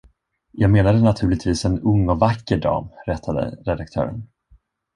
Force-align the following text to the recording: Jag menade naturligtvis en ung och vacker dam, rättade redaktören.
Jag 0.51 0.71
menade 0.71 1.01
naturligtvis 1.01 1.65
en 1.65 1.79
ung 1.79 2.09
och 2.09 2.19
vacker 2.19 2.57
dam, 2.57 2.89
rättade 3.07 3.41
redaktören. 3.65 4.27